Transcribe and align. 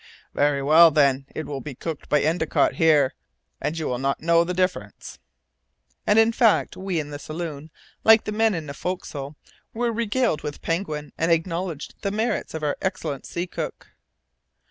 "Very 0.33 0.63
well, 0.63 0.89
then; 0.89 1.27
it 1.35 1.45
will 1.45 1.61
be 1.61 1.75
cooked 1.75 2.09
by 2.09 2.21
Endicott 2.21 2.73
here, 2.73 3.13
and 3.61 3.77
you 3.77 3.85
will 3.85 3.99
not 3.99 4.19
know 4.19 4.43
the 4.43 4.51
difference." 4.51 5.19
And 6.07 6.17
in 6.17 6.31
fact 6.31 6.75
we 6.75 6.99
in 6.99 7.11
the 7.11 7.19
saloon, 7.19 7.69
like 8.03 8.23
the 8.23 8.31
men 8.31 8.55
in 8.55 8.65
the 8.65 8.73
forecastle, 8.73 9.35
were 9.75 9.91
regaled 9.93 10.41
with 10.41 10.63
penguin, 10.63 11.13
and 11.19 11.31
acknowledged 11.31 11.93
the 12.01 12.09
merits 12.09 12.55
of 12.55 12.63
our 12.63 12.77
excellent 12.81 13.27
sea 13.27 13.45
cook. 13.45 13.89